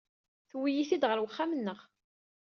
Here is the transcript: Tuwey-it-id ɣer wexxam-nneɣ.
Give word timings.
Tuwey-it-id 0.49 1.03
ɣer 1.09 1.17
wexxam-nneɣ. 1.21 1.79